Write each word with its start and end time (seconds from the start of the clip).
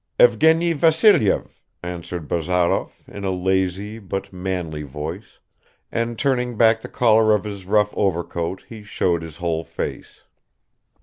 "Evgeny 0.19 0.73
Vassilyev," 0.73 1.61
answered 1.83 2.27
Bazarov 2.27 3.03
in 3.07 3.23
a 3.23 3.29
lazy 3.29 3.99
but 3.99 4.33
manly 4.33 4.81
voice, 4.81 5.37
and 5.91 6.17
turning 6.17 6.57
back 6.57 6.81
the 6.81 6.89
collar 6.89 7.35
of 7.35 7.43
his 7.43 7.67
rough 7.67 7.93
overcoat 7.95 8.63
he 8.67 8.81
showed 8.81 9.21
his 9.21 9.37
whole 9.37 9.63
face. 9.63 10.23